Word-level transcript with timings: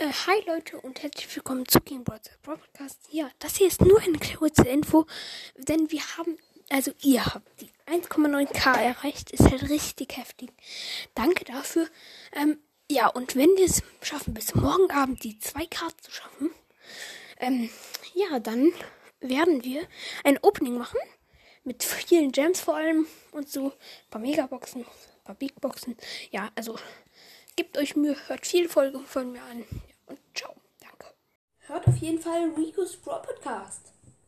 Äh, 0.00 0.12
hi 0.26 0.42
Leute 0.46 0.80
und 0.80 1.02
herzlich 1.02 1.36
willkommen 1.36 1.68
zu 1.68 1.78
Game 1.78 2.04
Podcast. 2.04 3.00
Ja, 3.10 3.30
das 3.38 3.56
hier 3.56 3.66
ist 3.66 3.82
nur 3.82 4.00
eine 4.00 4.18
kurze 4.18 4.66
Info, 4.66 5.04
denn 5.58 5.90
wir 5.90 6.00
haben, 6.16 6.38
also 6.70 6.90
ihr 7.02 7.26
habt 7.26 7.60
die 7.60 7.68
1,9k 7.86 8.80
erreicht, 8.80 9.30
ist 9.30 9.50
halt 9.50 9.68
richtig 9.68 10.16
heftig. 10.16 10.52
Danke 11.14 11.44
dafür. 11.44 11.86
Ähm, 12.32 12.56
ja, 12.90 13.08
und 13.08 13.36
wenn 13.36 13.54
wir 13.58 13.66
es 13.66 13.82
schaffen, 14.00 14.32
bis 14.32 14.54
morgen 14.54 14.90
Abend 14.90 15.22
die 15.22 15.34
2k 15.38 15.90
zu 16.00 16.10
schaffen, 16.10 16.50
ähm, 17.38 17.68
ja, 18.14 18.38
dann 18.38 18.72
werden 19.20 19.64
wir 19.64 19.86
ein 20.24 20.38
Opening 20.40 20.78
machen. 20.78 20.98
Mit 21.62 21.84
vielen 21.84 22.32
Gems 22.32 22.62
vor 22.62 22.76
allem 22.76 23.06
und 23.32 23.50
so. 23.50 23.66
Ein 23.66 24.10
paar 24.10 24.22
Megaboxen, 24.22 24.80
ein 24.80 25.24
paar 25.24 25.34
Bigboxen. 25.34 25.94
Ja, 26.30 26.50
also 26.54 26.78
gebt 27.54 27.76
euch 27.76 27.96
Mühe, 27.96 28.16
hört 28.28 28.46
viele 28.46 28.70
Folgen 28.70 29.04
von 29.04 29.32
mir 29.32 29.42
an. 29.42 29.58
Ja, 29.58 29.90
und 30.10 30.18
ciao. 30.34 30.54
Danke. 30.80 31.14
Hört 31.80 31.88
auf 31.88 31.96
jeden 31.96 32.20
Fall 32.20 32.50
Rico's 32.58 32.94
Pro 32.94 33.12
Podcast. 33.22 33.94